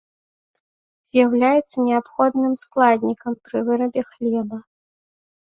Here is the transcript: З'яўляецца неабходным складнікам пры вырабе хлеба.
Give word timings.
З'яўляецца 1.11 1.77
неабходным 1.89 2.53
складнікам 2.63 3.33
пры 3.51 3.57
вырабе 3.69 4.01
хлеба. 4.15 4.57